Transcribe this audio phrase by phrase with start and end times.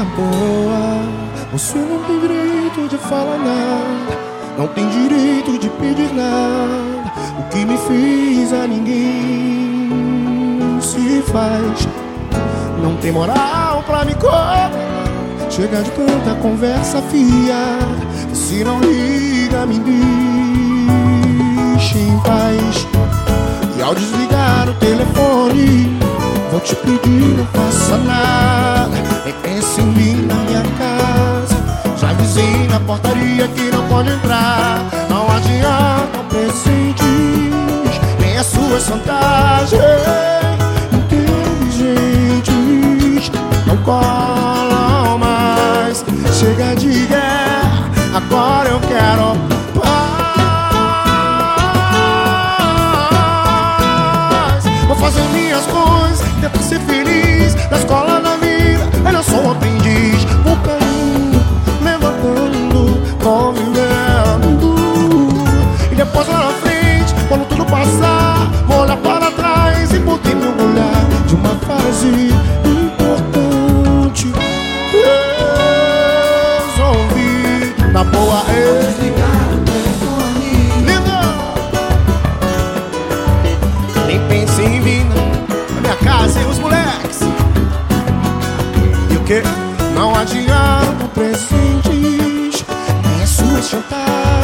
[0.00, 1.02] boa.
[1.52, 4.18] Você não tem direito de falar nada,
[4.58, 7.12] não tem direito de pedir nada.
[7.38, 9.90] O que me fez a ninguém
[10.80, 11.86] se faz.
[12.82, 14.70] Não tem moral pra me cobrar.
[15.50, 17.86] Chega de tanta conversa fiada.
[18.32, 19.78] Se não liga, me
[21.78, 22.86] deixa em paz.
[23.76, 25.98] E ao desligar o telefone,
[26.50, 28.21] vou te pedir, não faça nada.
[32.92, 34.84] Portaria que não pode entrar.
[35.08, 37.06] Não adianta presentes,
[38.20, 39.80] nem as suas vantagens.
[40.92, 41.88] Inteligentes
[43.66, 46.04] não colam mais.
[46.38, 49.36] Chega de guerra, agora eu quero
[49.80, 50.12] paz.
[54.86, 56.80] Vou fazer minhas coisas, tentar ser
[66.42, 71.50] Na frente, quando tudo passar, vou olhar para trás e poder me olhar de uma
[71.50, 72.08] fase
[72.64, 74.32] importante.
[76.66, 80.50] Resolvi, na boa, Desligar o telefone.
[80.84, 81.20] Linda!
[84.08, 85.04] Nem pense em mim
[85.76, 87.20] na minha casa e os moleques
[89.10, 89.42] E o que?
[89.94, 92.64] Não adianta presentes
[93.04, 94.41] Nem as suas chantagens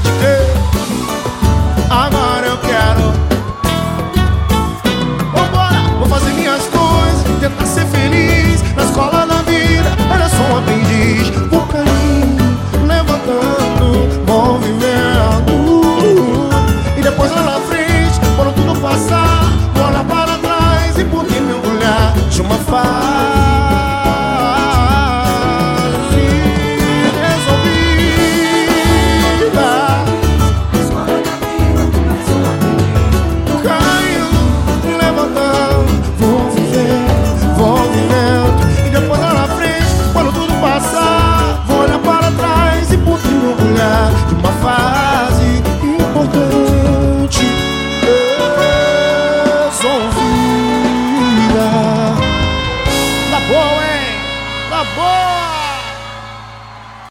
[0.00, 0.35] de